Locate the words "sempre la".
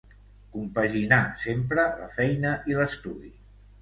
1.43-2.09